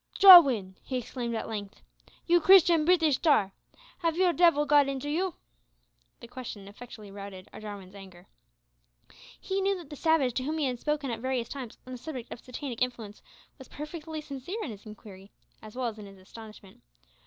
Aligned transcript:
"Jowin," 0.17 0.77
he 0.81 0.97
exclaimed 0.97 1.35
at 1.35 1.47
length, 1.47 1.83
"you 2.25 2.41
Christian 2.41 2.85
Breetish 2.85 3.19
tar, 3.21 3.51
have 3.99 4.17
your 4.17 4.33
dibbil 4.33 4.65
got 4.65 4.87
into 4.87 5.11
you?" 5.11 5.35
This 6.19 6.31
question 6.31 6.67
effectually 6.67 7.11
routed 7.11 7.47
Jarwin's 7.59 7.93
anger. 7.93 8.25
He 9.39 9.61
knew 9.61 9.77
that 9.77 9.91
the 9.91 9.95
savage, 9.95 10.33
to 10.37 10.43
whom 10.43 10.57
he 10.57 10.65
had 10.65 10.79
spoken 10.79 11.11
at 11.11 11.19
various 11.19 11.49
times 11.49 11.77
on 11.85 11.91
the 11.91 11.99
subject 11.99 12.31
of 12.31 12.39
satanic 12.39 12.81
influence, 12.81 13.21
was 13.59 13.67
perfectly 13.67 14.21
sincere 14.21 14.63
in 14.63 14.71
his 14.71 14.87
inquiry, 14.87 15.29
as 15.61 15.75
well 15.75 15.85
as 15.89 15.99
in 15.99 16.07
his 16.07 16.17
astonishment. 16.17 16.81